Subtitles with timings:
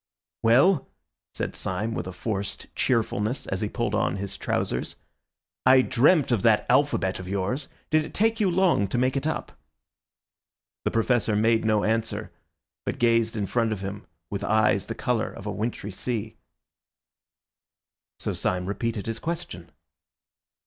[0.41, 0.87] "Well,"
[1.35, 4.95] said Syme with a forced cheerfulness as he pulled on his trousers,
[5.63, 7.69] "I dreamt of that alphabet of yours.
[7.91, 9.51] Did it take you long to make it up?"
[10.85, 12.31] The Professor made no answer,
[12.83, 16.35] but gazed in front of him with eyes the colour of a wintry sea;
[18.19, 19.69] so Syme repeated his question.